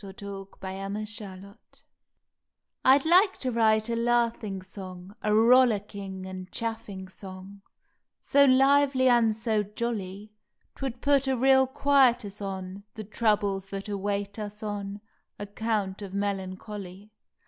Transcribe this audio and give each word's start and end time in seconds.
May 0.03 0.07
Eleventh 0.07 0.17
THE 0.59 0.71
LAUGHING 0.73 1.05
SONG 1.05 1.55
T 1.73 2.99
D 3.03 3.07
like 3.11 3.37
to 3.37 3.51
write 3.51 3.87
a 3.87 3.95
laughing 3.95 4.63
song, 4.63 5.15
A 5.21 5.31
rollicking 5.31 6.25
and 6.25 6.51
chaffing 6.51 7.07
song, 7.07 7.61
So 8.19 8.45
lively 8.45 9.07
and 9.07 9.35
so 9.35 9.61
jolly 9.61 10.31
Twould 10.75 11.01
put 11.01 11.27
a 11.27 11.37
real 11.37 11.67
quietus 11.67 12.41
on 12.41 12.81
The 12.95 13.03
troubles 13.03 13.67
that 13.67 13.87
await 13.87 14.39
us 14.39 14.63
on 14.63 15.01
Account 15.37 16.01
of 16.01 16.15
melancholy. 16.15 17.11